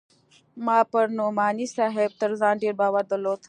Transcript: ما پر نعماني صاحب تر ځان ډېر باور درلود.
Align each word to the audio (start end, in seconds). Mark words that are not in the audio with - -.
ما 0.65 0.77
پر 0.91 1.05
نعماني 1.17 1.65
صاحب 1.75 2.09
تر 2.21 2.31
ځان 2.41 2.55
ډېر 2.61 2.73
باور 2.81 3.03
درلود. 3.11 3.39